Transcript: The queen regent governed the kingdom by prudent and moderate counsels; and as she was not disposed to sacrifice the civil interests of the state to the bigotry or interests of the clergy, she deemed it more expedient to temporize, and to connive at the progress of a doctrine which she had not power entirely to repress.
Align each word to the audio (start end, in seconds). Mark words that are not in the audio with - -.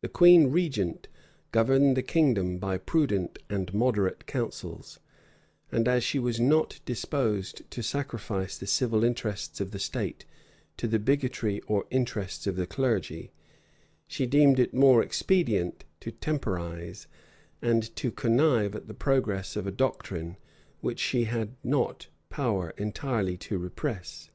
The 0.00 0.08
queen 0.08 0.48
regent 0.48 1.06
governed 1.52 1.96
the 1.96 2.02
kingdom 2.02 2.58
by 2.58 2.78
prudent 2.78 3.38
and 3.48 3.72
moderate 3.72 4.26
counsels; 4.26 4.98
and 5.70 5.86
as 5.86 6.02
she 6.02 6.18
was 6.18 6.40
not 6.40 6.80
disposed 6.84 7.70
to 7.70 7.80
sacrifice 7.80 8.58
the 8.58 8.66
civil 8.66 9.04
interests 9.04 9.60
of 9.60 9.70
the 9.70 9.78
state 9.78 10.24
to 10.78 10.88
the 10.88 10.98
bigotry 10.98 11.60
or 11.68 11.86
interests 11.92 12.48
of 12.48 12.56
the 12.56 12.66
clergy, 12.66 13.30
she 14.08 14.26
deemed 14.26 14.58
it 14.58 14.74
more 14.74 15.00
expedient 15.00 15.84
to 16.00 16.10
temporize, 16.10 17.06
and 17.62 17.94
to 17.94 18.10
connive 18.10 18.74
at 18.74 18.88
the 18.88 18.94
progress 18.94 19.54
of 19.54 19.64
a 19.64 19.70
doctrine 19.70 20.38
which 20.80 20.98
she 20.98 21.26
had 21.26 21.54
not 21.62 22.08
power 22.30 22.70
entirely 22.76 23.36
to 23.36 23.58
repress. 23.58 24.30